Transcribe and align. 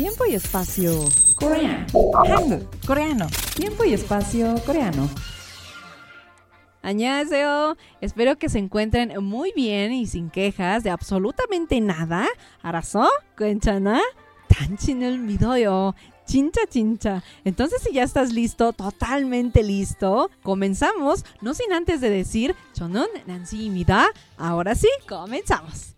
Tiempo 0.00 0.24
y 0.24 0.34
espacio 0.34 1.10
coreano. 1.34 1.86
Coreano. 2.86 3.26
Tiempo 3.54 3.84
y 3.84 3.92
espacio 3.92 4.54
coreano. 4.64 5.10
Añaseo, 6.80 7.76
espero 8.00 8.38
que 8.38 8.48
se 8.48 8.60
encuentren 8.60 9.22
muy 9.22 9.52
bien 9.54 9.92
y 9.92 10.06
sin 10.06 10.30
quejas 10.30 10.84
de 10.84 10.88
absolutamente 10.88 11.82
nada. 11.82 12.26
¿Arazo? 12.62 13.10
¿Cuenchana? 13.36 14.00
Tanchin 14.48 15.02
el 15.02 15.18
video. 15.18 15.94
Chincha, 16.24 16.62
chincha. 16.66 17.22
Entonces, 17.44 17.82
si 17.82 17.92
ya 17.92 18.02
estás 18.02 18.32
listo, 18.32 18.72
totalmente 18.72 19.62
listo, 19.62 20.30
comenzamos, 20.42 21.26
no 21.42 21.52
sin 21.52 21.74
antes 21.74 22.00
de 22.00 22.08
decir, 22.08 22.56
Chonon, 22.72 23.08
Nancy 23.26 23.66
y 23.66 23.68
Mida. 23.68 24.06
Ahora 24.38 24.74
sí, 24.74 24.88
comenzamos. 25.06 25.94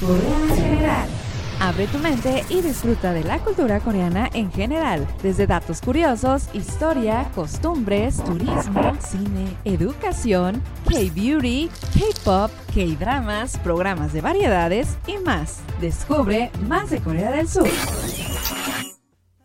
Corea 0.00 0.54
General. 0.54 1.23
Abre 1.60 1.86
tu 1.86 1.98
mente 1.98 2.44
y 2.48 2.60
disfruta 2.60 3.12
de 3.12 3.24
la 3.24 3.38
cultura 3.38 3.80
coreana 3.80 4.28
en 4.34 4.52
general, 4.52 5.06
desde 5.22 5.46
datos 5.46 5.80
curiosos, 5.80 6.48
historia, 6.52 7.30
costumbres, 7.34 8.22
turismo, 8.22 8.96
cine, 9.00 9.56
educación, 9.64 10.62
K-beauty, 10.88 11.70
K-pop, 11.94 12.50
K-dramas, 12.74 13.58
programas 13.58 14.12
de 14.12 14.20
variedades 14.20 14.96
y 15.06 15.16
más. 15.18 15.60
Descubre 15.80 16.50
más 16.68 16.90
de 16.90 16.98
Corea 16.98 17.30
del 17.30 17.48
Sur. 17.48 17.68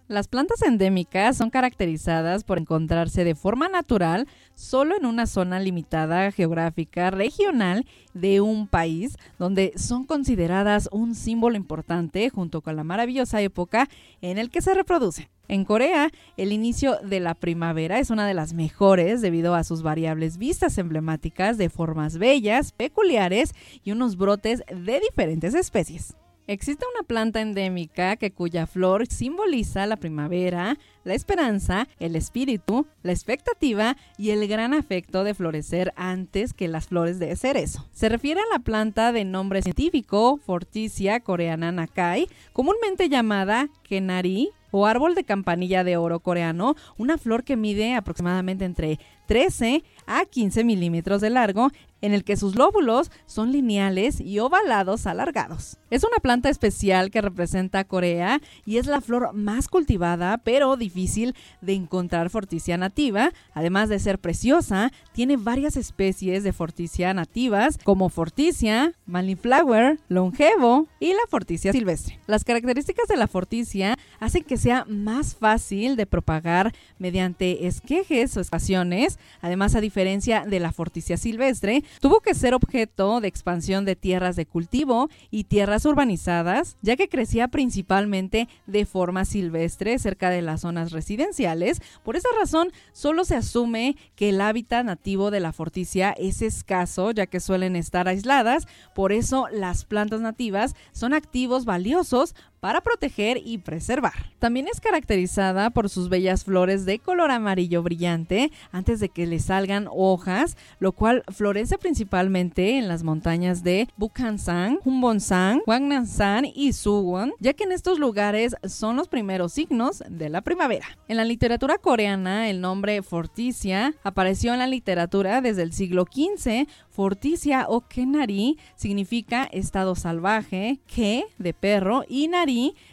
Las 0.09 0.27
plantas 0.27 0.63
endémicas 0.63 1.37
son 1.37 1.51
caracterizadas 1.51 2.43
por 2.43 2.57
encontrarse 2.57 3.23
de 3.23 3.35
forma 3.35 3.69
natural 3.69 4.27
solo 4.55 4.97
en 4.97 5.05
una 5.05 5.27
zona 5.27 5.59
limitada 5.59 6.31
geográfica 6.31 7.11
regional 7.11 7.85
de 8.15 8.41
un 8.41 8.65
país, 8.65 9.17
donde 9.37 9.71
son 9.75 10.05
consideradas 10.05 10.89
un 10.91 11.13
símbolo 11.13 11.57
importante 11.57 12.27
junto 12.31 12.61
con 12.61 12.75
la 12.75 12.83
maravillosa 12.83 13.39
época 13.41 13.87
en 14.21 14.39
el 14.39 14.49
que 14.49 14.63
se 14.63 14.73
reproducen. 14.73 15.29
En 15.47 15.63
Corea, 15.63 16.09
el 16.37 16.53
inicio 16.53 16.97
de 17.03 17.19
la 17.19 17.35
primavera 17.35 17.99
es 17.99 18.09
una 18.09 18.25
de 18.25 18.33
las 18.33 18.53
mejores 18.53 19.21
debido 19.21 19.53
a 19.53 19.63
sus 19.63 19.83
variables 19.83 20.39
vistas 20.39 20.79
emblemáticas 20.79 21.59
de 21.59 21.69
formas 21.69 22.17
bellas, 22.17 22.71
peculiares 22.71 23.53
y 23.83 23.91
unos 23.91 24.17
brotes 24.17 24.63
de 24.75 25.01
diferentes 25.01 25.53
especies. 25.53 26.15
Existe 26.49 26.83
una 26.95 27.05
planta 27.05 27.41
endémica 27.41 28.15
que 28.15 28.31
cuya 28.31 28.65
flor 28.65 29.05
simboliza 29.05 29.85
la 29.85 29.97
primavera, 29.97 30.79
la 31.03 31.13
esperanza, 31.13 31.87
el 31.99 32.15
espíritu, 32.15 32.87
la 33.03 33.11
expectativa 33.11 33.95
y 34.17 34.31
el 34.31 34.47
gran 34.47 34.73
afecto 34.73 35.23
de 35.23 35.35
florecer 35.35 35.93
antes 35.95 36.53
que 36.53 36.67
las 36.67 36.87
flores 36.87 37.19
de 37.19 37.35
cerezo. 37.35 37.87
Se 37.91 38.09
refiere 38.09 38.41
a 38.41 38.51
la 38.51 38.63
planta 38.63 39.11
de 39.11 39.25
nombre 39.25 39.61
científico 39.61 40.37
Forticia 40.43 41.19
coreana 41.19 41.71
Nakai, 41.71 42.27
comúnmente 42.51 43.09
llamada 43.09 43.69
Kenari 43.83 44.49
o 44.71 44.87
árbol 44.87 45.15
de 45.15 45.23
campanilla 45.23 45.83
de 45.83 45.97
oro 45.97 46.19
coreano, 46.19 46.75
una 46.97 47.19
flor 47.19 47.43
que 47.43 47.57
mide 47.57 47.93
aproximadamente 47.93 48.65
entre 48.65 48.99
13 49.27 49.83
a 50.07 50.25
15 50.25 50.63
milímetros 50.63 51.21
de 51.21 51.29
largo, 51.29 51.69
en 52.01 52.13
el 52.13 52.23
que 52.23 52.37
sus 52.37 52.55
lóbulos 52.55 53.11
son 53.25 53.51
lineales 53.51 54.19
y 54.21 54.39
ovalados 54.39 55.07
alargados. 55.07 55.77
Es 55.89 56.03
una 56.03 56.17
planta 56.17 56.49
especial 56.49 57.09
que 57.09 57.21
representa 57.21 57.83
Corea 57.83 58.41
y 58.65 58.77
es 58.77 58.85
la 58.85 59.01
flor 59.01 59.33
más 59.33 59.67
cultivada, 59.67 60.37
pero 60.37 60.77
difícil 60.77 61.35
de 61.61 61.73
encontrar 61.73 62.29
forticia 62.29 62.77
nativa. 62.77 63.31
Además 63.53 63.89
de 63.89 63.99
ser 63.99 64.19
preciosa, 64.19 64.91
tiene 65.13 65.37
varias 65.37 65.77
especies 65.77 66.43
de 66.43 66.53
forticia 66.53 67.13
nativas, 67.13 67.79
como 67.83 68.09
forticia, 68.09 68.93
flower, 69.41 69.99
longevo 70.07 70.87
y 70.99 71.13
la 71.13 71.27
forticia 71.29 71.71
silvestre. 71.71 72.19
Las 72.27 72.43
características 72.43 73.07
de 73.07 73.17
la 73.17 73.27
forticia 73.27 73.97
hacen 74.19 74.43
que 74.43 74.57
sea 74.57 74.85
más 74.87 75.35
fácil 75.35 75.95
de 75.95 76.05
propagar 76.05 76.73
mediante 76.97 77.67
esquejes 77.67 78.35
o 78.37 78.41
estaciones, 78.41 79.17
además 79.41 79.75
a 79.75 79.81
diferencia 79.81 80.45
de 80.45 80.59
la 80.59 80.71
forticia 80.71 81.17
silvestre, 81.17 81.83
tuvo 81.99 82.21
que 82.21 82.33
ser 82.33 82.53
objeto 82.53 83.21
de 83.21 83.27
expansión 83.27 83.85
de 83.85 83.95
tierras 83.95 84.35
de 84.35 84.45
cultivo 84.45 85.09
y 85.31 85.45
tierras 85.45 85.85
urbanizadas, 85.85 86.77
ya 86.81 86.95
que 86.95 87.09
crecía 87.09 87.47
principalmente 87.47 88.47
de 88.67 88.85
forma 88.85 89.25
silvestre 89.25 89.97
cerca 89.99 90.29
de 90.29 90.41
las 90.41 90.61
zonas 90.61 90.91
residenciales. 90.91 91.81
Por 92.03 92.15
esa 92.15 92.29
razón, 92.39 92.71
solo 92.93 93.25
se 93.25 93.35
asume 93.35 93.95
que 94.15 94.29
el 94.29 94.41
hábitat 94.41 94.85
nativo 94.85 95.31
de 95.31 95.39
la 95.39 95.53
forticia 95.53 96.11
es 96.11 96.41
escaso, 96.41 97.11
ya 97.11 97.25
que 97.25 97.39
suelen 97.39 97.75
estar 97.75 98.07
aisladas. 98.07 98.67
Por 98.95 99.11
eso, 99.11 99.47
las 99.51 99.85
plantas 99.85 100.21
nativas 100.21 100.75
son 100.91 101.13
activos 101.13 101.65
valiosos 101.65 102.35
para 102.59 102.81
proteger 102.81 103.39
y 103.43 103.59
preservar. 103.59 104.31
También 104.39 104.67
es 104.67 104.79
caracterizada 104.79 105.69
por 105.69 105.89
sus 105.89 106.09
bellas 106.09 106.43
flores 106.43 106.85
de 106.85 106.99
color 106.99 107.31
amarillo 107.31 107.83
brillante 107.83 108.51
antes 108.71 108.99
de 108.99 109.09
que 109.09 109.27
le 109.27 109.39
salgan 109.39 109.87
hojas, 109.91 110.57
lo 110.79 110.91
cual 110.91 111.23
florece 111.29 111.77
principalmente 111.77 112.77
en 112.77 112.87
las 112.87 113.03
montañas 113.03 113.63
de 113.63 113.87
Bukhansan, 113.97 114.79
Humbonsan, 114.83 115.61
Hwangnasan 115.65 116.45
y 116.45 116.73
Suwon, 116.73 117.33
ya 117.39 117.53
que 117.53 117.63
en 117.63 117.71
estos 117.71 117.99
lugares 117.99 118.55
son 118.63 118.95
los 118.95 119.07
primeros 119.07 119.53
signos 119.53 120.03
de 120.09 120.29
la 120.29 120.41
primavera. 120.41 120.85
En 121.07 121.17
la 121.17 121.25
literatura 121.25 121.77
coreana, 121.77 122.49
el 122.49 122.61
nombre 122.61 123.01
Forticia 123.01 123.93
apareció 124.03 124.53
en 124.53 124.59
la 124.59 124.67
literatura 124.67 125.41
desde 125.41 125.63
el 125.63 125.73
siglo 125.73 126.05
XV 126.05 126.67
Forticia 126.99 127.65
o 127.69 127.79
Kenari 127.87 128.57
significa 128.75 129.45
estado 129.53 129.95
salvaje, 129.95 130.81
que 130.85 131.23
de 131.37 131.53
perro 131.53 132.03
y 132.09 132.27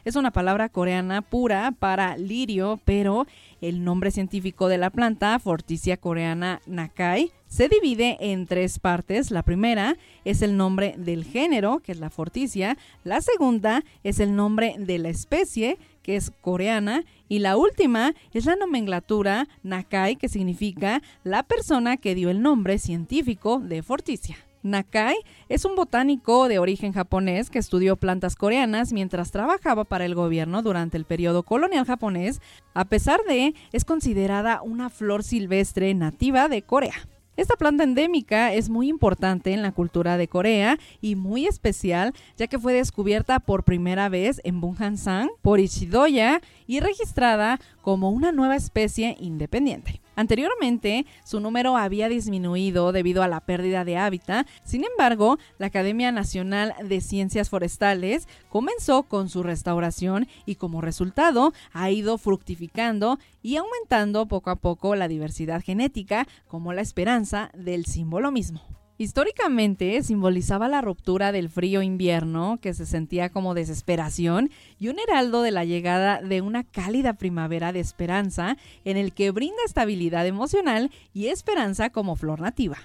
es 0.05 0.17
una 0.17 0.33
palabra 0.33 0.69
coreana 0.69 1.23
pura 1.23 1.73
para 1.79 2.17
lirio, 2.19 2.79
pero 2.85 3.27
el 3.63 3.85
nombre 3.85 4.11
científico 4.11 4.69
de 4.69 4.77
la 4.77 4.91
planta, 4.91 5.39
Forticia 5.39 5.97
coreana 5.97 6.61
Nakai, 6.67 7.33
se 7.49 7.69
divide 7.69 8.19
en 8.21 8.47
tres 8.47 8.79
partes. 8.79 9.31
La 9.31 9.43
primera 9.43 9.97
es 10.25 10.43
el 10.43 10.57
nombre 10.57 10.95
del 10.99 11.25
género, 11.25 11.81
que 11.81 11.93
es 11.93 12.01
la 12.01 12.11
forticia. 12.11 12.77
La 13.03 13.23
segunda 13.23 13.83
es 14.05 14.21
el 14.21 14.37
nombre 14.37 14.75
de 14.79 14.99
la 14.99 15.09
especie, 15.09 15.79
que 16.03 16.17
es 16.17 16.33
coreana, 16.43 17.05
y 17.29 17.39
la 17.39 17.57
última 17.57 18.15
es 18.33 18.45
la 18.45 18.57
nomenclatura 18.57 19.49
Nakai, 19.63 20.17
que 20.17 20.29
significa 20.29 21.03
la 21.25 21.43
persona 21.43 21.97
que 21.97 22.15
dio 22.15 22.29
el 22.29 22.43
nombre 22.43 22.79
científico 22.79 23.59
de 23.59 23.83
Forticia. 23.83 24.37
Nakai 24.67 25.17
es 25.49 25.65
un 25.65 25.77
botánico 25.77 26.49
de 26.49 26.59
origen 26.59 26.93
japonés 26.93 27.51
que 27.51 27.59
estudió 27.59 27.97
plantas 27.97 28.37
coreanas 28.37 28.93
mientras 28.93 29.31
trabajaba 29.31 29.85
para 29.85 30.05
el 30.05 30.15
gobierno 30.15 30.63
durante 30.63 30.97
el 30.97 31.05
periodo 31.05 31.43
colonial 31.43 31.87
japonés. 31.87 32.41
A 32.75 32.85
pesar 32.85 33.21
de, 33.29 33.55
es 33.73 33.85
considerada 33.85 34.63
una 34.63 34.91
flor 34.91 35.23
silvestre 35.23 35.95
nativa 35.95 36.49
de 36.49 36.63
Corea. 36.63 36.95
Esta 37.37 37.57
planta 37.57 37.85
endémica 37.85 38.55
es 38.55 38.71
muy 38.71 38.89
importante 38.89 39.53
en 39.53 39.61
la 39.61 39.73
cultura 39.73 40.17
de 40.17 40.27
Corea 40.27 40.79
y 41.03 41.17
muy 41.17 41.47
especial 41.47 42.15
ya 42.39 42.47
que 42.47 42.59
fue 42.59 42.73
descubierta 42.73 43.41
por 43.41 43.63
primera 43.63 44.09
vez 44.09 44.41
en 44.43 44.61
Bunhansan 44.63 45.29
por 45.43 45.61
Ishidoya 45.61 46.41
y 46.67 46.81
registrada 46.81 47.61
como 47.83 48.11
una 48.11 48.33
nueva 48.33 48.57
especie 48.57 49.17
independiente. 49.21 50.01
Anteriormente, 50.17 51.07
su 51.25 51.41
número 51.41 51.77
había 51.77 52.09
disminuido 52.09 52.91
debido 52.91 53.23
a 53.23 53.29
la 53.29 53.41
pérdida 53.41 53.85
de 53.85 53.99
hábitat. 53.99 54.49
Sin 54.65 54.85
embargo, 54.85 55.39
la 55.59 55.67
Academia 55.67 56.11
Nacional 56.11 56.75
de 56.83 57.01
Ciencias 57.01 57.51
Forestales 57.51 58.27
comenzó 58.49 59.05
con 59.05 59.29
su 59.29 59.43
restauración 59.43 60.27
y 60.47 60.57
como 60.57 60.81
resultado 60.81 61.53
ha 61.73 61.91
ido 61.91 62.19
fructificando 62.19 63.19
y 63.43 63.57
aumentando 63.57 64.27
poco 64.27 64.51
a 64.51 64.57
poco 64.57 64.97
la 64.97 65.07
diversidad 65.07 65.63
genética 65.63 66.27
como 66.49 66.73
la 66.73 66.81
esperanza 66.81 67.51
del 67.55 67.85
símbolo 67.85 68.33
mismo. 68.33 68.86
Históricamente 68.99 70.03
simbolizaba 70.03 70.69
la 70.69 70.81
ruptura 70.81 71.31
del 71.31 71.51
frío 71.51 71.83
invierno 71.83 72.59
que 72.63 72.73
se 72.73 72.87
sentía 72.87 73.29
como 73.29 73.53
desesperación 73.53 74.51
y 74.79 74.89
un 74.89 74.99
heraldo 74.99 75.43
de 75.43 75.51
la 75.51 75.67
llegada 75.67 76.23
de 76.23 76.41
una 76.41 76.65
cálida 76.65 77.13
primavera 77.13 77.73
de 77.73 77.81
esperanza 77.81 78.57
en 78.87 78.97
el 78.97 79.13
que 79.13 79.33
brinda 79.33 79.63
estabilidad 79.67 80.27
emocional 80.27 80.91
y 81.13 81.27
esperanza 81.27 81.91
como 81.91 82.17
flor 82.17 82.41
nativa. 82.41 82.79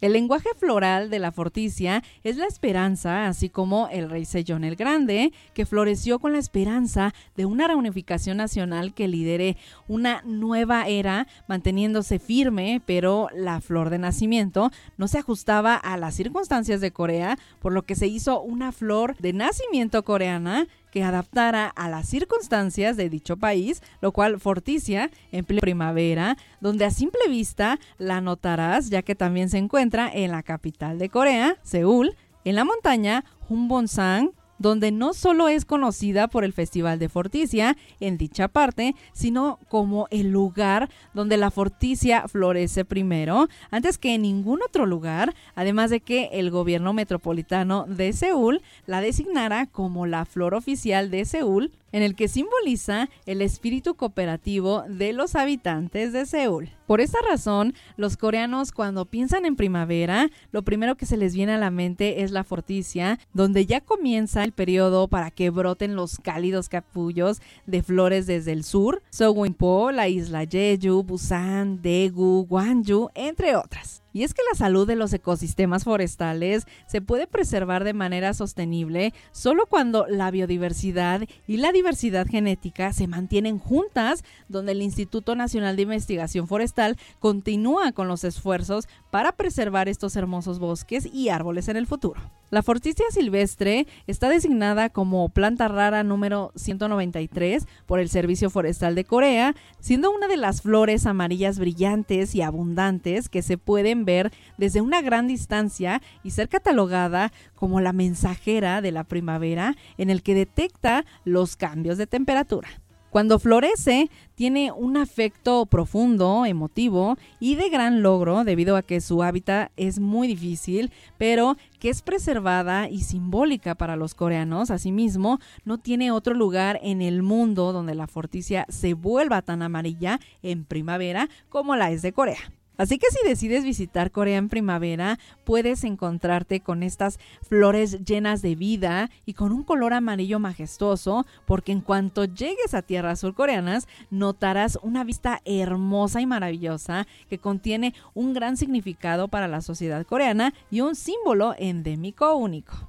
El 0.00 0.14
lenguaje 0.14 0.48
floral 0.56 1.10
de 1.10 1.18
la 1.18 1.30
Forticia 1.30 2.02
es 2.24 2.38
la 2.38 2.46
esperanza, 2.46 3.26
así 3.26 3.50
como 3.50 3.88
el 3.88 4.08
rey 4.08 4.24
Sellón 4.24 4.64
el 4.64 4.74
Grande, 4.74 5.30
que 5.52 5.66
floreció 5.66 6.18
con 6.18 6.32
la 6.32 6.38
esperanza 6.38 7.12
de 7.36 7.44
una 7.44 7.68
reunificación 7.68 8.38
nacional 8.38 8.94
que 8.94 9.08
lidere 9.08 9.58
una 9.88 10.22
nueva 10.24 10.88
era, 10.88 11.26
manteniéndose 11.48 12.18
firme, 12.18 12.80
pero 12.86 13.28
la 13.34 13.60
flor 13.60 13.90
de 13.90 13.98
nacimiento 13.98 14.70
no 14.96 15.06
se 15.06 15.18
ajustaba 15.18 15.74
a 15.74 15.98
las 15.98 16.14
circunstancias 16.14 16.80
de 16.80 16.92
Corea, 16.92 17.38
por 17.60 17.72
lo 17.72 17.82
que 17.82 17.94
se 17.94 18.06
hizo 18.06 18.40
una 18.40 18.72
flor 18.72 19.16
de 19.18 19.34
nacimiento 19.34 20.02
coreana 20.02 20.66
que 20.90 21.04
adaptara 21.04 21.66
a 21.66 21.88
las 21.88 22.08
circunstancias 22.08 22.96
de 22.96 23.08
dicho 23.08 23.36
país, 23.36 23.82
lo 24.00 24.12
cual 24.12 24.40
Forticia 24.40 25.10
en 25.32 25.44
primavera, 25.44 26.36
donde 26.60 26.84
a 26.84 26.90
simple 26.90 27.20
vista 27.28 27.78
la 27.98 28.20
notarás 28.20 28.90
ya 28.90 29.02
que 29.02 29.14
también 29.14 29.48
se 29.48 29.58
encuentra 29.58 30.10
en 30.12 30.30
la 30.30 30.42
capital 30.42 30.98
de 30.98 31.08
Corea, 31.08 31.56
Seúl, 31.62 32.16
en 32.44 32.56
la 32.56 32.64
montaña 32.64 33.24
Humbonsang, 33.48 34.32
donde 34.60 34.92
no 34.92 35.14
solo 35.14 35.48
es 35.48 35.64
conocida 35.64 36.28
por 36.28 36.44
el 36.44 36.52
Festival 36.52 37.00
de 37.00 37.08
Forticia 37.08 37.76
en 37.98 38.18
dicha 38.18 38.46
parte, 38.46 38.94
sino 39.12 39.58
como 39.68 40.06
el 40.10 40.30
lugar 40.30 40.90
donde 41.14 41.38
la 41.38 41.50
Forticia 41.50 42.28
florece 42.28 42.84
primero, 42.84 43.48
antes 43.70 43.98
que 43.98 44.14
en 44.14 44.22
ningún 44.22 44.60
otro 44.62 44.86
lugar, 44.86 45.34
además 45.54 45.90
de 45.90 46.00
que 46.00 46.28
el 46.34 46.50
gobierno 46.50 46.92
metropolitano 46.92 47.86
de 47.88 48.12
Seúl 48.12 48.60
la 48.86 49.00
designara 49.00 49.66
como 49.66 50.06
la 50.06 50.26
flor 50.26 50.54
oficial 50.54 51.10
de 51.10 51.24
Seúl 51.24 51.72
en 51.92 52.02
el 52.02 52.14
que 52.14 52.28
simboliza 52.28 53.08
el 53.26 53.42
espíritu 53.42 53.94
cooperativo 53.94 54.84
de 54.88 55.12
los 55.12 55.34
habitantes 55.34 56.12
de 56.12 56.26
Seúl. 56.26 56.70
Por 56.86 57.00
esta 57.00 57.18
razón, 57.28 57.74
los 57.96 58.16
coreanos 58.16 58.72
cuando 58.72 59.04
piensan 59.04 59.46
en 59.46 59.54
primavera, 59.54 60.28
lo 60.50 60.62
primero 60.62 60.96
que 60.96 61.06
se 61.06 61.16
les 61.16 61.34
viene 61.34 61.52
a 61.52 61.58
la 61.58 61.70
mente 61.70 62.22
es 62.22 62.32
la 62.32 62.42
forticia, 62.42 63.20
donde 63.32 63.64
ya 63.64 63.80
comienza 63.80 64.42
el 64.42 64.50
periodo 64.50 65.06
para 65.06 65.30
que 65.30 65.50
broten 65.50 65.94
los 65.94 66.18
cálidos 66.18 66.68
capullos 66.68 67.40
de 67.66 67.84
flores 67.84 68.26
desde 68.26 68.52
el 68.52 68.64
sur, 68.64 69.02
Sewinpo, 69.10 69.92
la 69.92 70.08
isla 70.08 70.46
Jeju, 70.46 71.04
Busan, 71.04 71.80
Daegu, 71.80 72.46
Gwangju, 72.48 73.10
entre 73.14 73.54
otras. 73.54 74.02
Y 74.12 74.24
es 74.24 74.34
que 74.34 74.42
la 74.50 74.58
salud 74.58 74.86
de 74.86 74.96
los 74.96 75.12
ecosistemas 75.12 75.84
forestales 75.84 76.66
se 76.86 77.00
puede 77.00 77.26
preservar 77.26 77.84
de 77.84 77.92
manera 77.92 78.34
sostenible 78.34 79.14
solo 79.30 79.66
cuando 79.66 80.06
la 80.08 80.30
biodiversidad 80.30 81.22
y 81.46 81.56
la 81.58 81.72
diversidad 81.72 82.26
genética 82.26 82.92
se 82.92 83.06
mantienen 83.06 83.58
juntas, 83.58 84.24
donde 84.48 84.72
el 84.72 84.82
Instituto 84.82 85.36
Nacional 85.36 85.76
de 85.76 85.82
Investigación 85.82 86.48
Forestal 86.48 86.96
continúa 87.18 87.92
con 87.92 88.08
los 88.08 88.24
esfuerzos 88.24 88.88
para 89.10 89.32
preservar 89.32 89.88
estos 89.88 90.16
hermosos 90.16 90.58
bosques 90.58 91.06
y 91.12 91.28
árboles 91.28 91.68
en 91.68 91.76
el 91.76 91.86
futuro. 91.86 92.39
La 92.50 92.64
forticia 92.64 93.04
silvestre 93.12 93.86
está 94.08 94.28
designada 94.28 94.90
como 94.90 95.28
planta 95.28 95.68
rara 95.68 96.02
número 96.02 96.50
193 96.56 97.64
por 97.86 98.00
el 98.00 98.08
Servicio 98.08 98.50
Forestal 98.50 98.96
de 98.96 99.04
Corea, 99.04 99.54
siendo 99.78 100.10
una 100.10 100.26
de 100.26 100.36
las 100.36 100.62
flores 100.62 101.06
amarillas 101.06 101.60
brillantes 101.60 102.34
y 102.34 102.42
abundantes 102.42 103.28
que 103.28 103.42
se 103.42 103.56
pueden 103.56 104.04
ver 104.04 104.32
desde 104.58 104.80
una 104.80 105.00
gran 105.00 105.28
distancia 105.28 106.02
y 106.24 106.32
ser 106.32 106.48
catalogada 106.48 107.32
como 107.54 107.80
la 107.80 107.92
mensajera 107.92 108.80
de 108.82 108.90
la 108.90 109.04
primavera 109.04 109.76
en 109.96 110.10
el 110.10 110.24
que 110.24 110.34
detecta 110.34 111.04
los 111.24 111.54
cambios 111.54 111.98
de 111.98 112.08
temperatura. 112.08 112.79
Cuando 113.10 113.40
florece, 113.40 114.08
tiene 114.36 114.70
un 114.70 114.96
afecto 114.96 115.66
profundo, 115.66 116.46
emotivo 116.46 117.18
y 117.40 117.56
de 117.56 117.68
gran 117.68 118.02
logro 118.02 118.44
debido 118.44 118.76
a 118.76 118.82
que 118.82 119.00
su 119.00 119.22
hábitat 119.24 119.72
es 119.76 119.98
muy 119.98 120.28
difícil, 120.28 120.92
pero 121.18 121.56
que 121.80 121.90
es 121.90 122.02
preservada 122.02 122.88
y 122.88 123.02
simbólica 123.02 123.74
para 123.74 123.96
los 123.96 124.14
coreanos. 124.14 124.70
Asimismo, 124.70 125.40
no 125.64 125.78
tiene 125.78 126.12
otro 126.12 126.34
lugar 126.34 126.78
en 126.82 127.02
el 127.02 127.22
mundo 127.22 127.72
donde 127.72 127.96
la 127.96 128.06
forticia 128.06 128.64
se 128.68 128.94
vuelva 128.94 129.42
tan 129.42 129.62
amarilla 129.62 130.20
en 130.42 130.64
primavera 130.64 131.28
como 131.48 131.74
la 131.74 131.90
es 131.90 132.02
de 132.02 132.12
Corea. 132.12 132.38
Así 132.80 132.96
que 132.96 133.08
si 133.10 133.28
decides 133.28 133.62
visitar 133.62 134.10
Corea 134.10 134.38
en 134.38 134.48
primavera, 134.48 135.18
puedes 135.44 135.84
encontrarte 135.84 136.60
con 136.60 136.82
estas 136.82 137.18
flores 137.42 138.02
llenas 138.06 138.40
de 138.40 138.54
vida 138.54 139.10
y 139.26 139.34
con 139.34 139.52
un 139.52 139.64
color 139.64 139.92
amarillo 139.92 140.38
majestuoso, 140.38 141.26
porque 141.44 141.72
en 141.72 141.82
cuanto 141.82 142.24
llegues 142.24 142.72
a 142.72 142.80
tierras 142.80 143.20
surcoreanas, 143.20 143.86
notarás 144.08 144.78
una 144.80 145.04
vista 145.04 145.42
hermosa 145.44 146.22
y 146.22 146.26
maravillosa 146.26 147.06
que 147.28 147.36
contiene 147.36 147.92
un 148.14 148.32
gran 148.32 148.56
significado 148.56 149.28
para 149.28 149.46
la 149.46 149.60
sociedad 149.60 150.06
coreana 150.06 150.54
y 150.70 150.80
un 150.80 150.94
símbolo 150.94 151.54
endémico 151.58 152.34
único. 152.34 152.88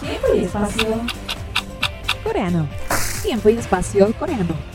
Tiempo 0.00 0.28
y 0.34 0.44
espacio 0.44 1.02
coreano. 2.24 2.66
Tiempo 3.22 3.50
y 3.50 3.58
espacio 3.58 4.14
coreano. 4.18 4.69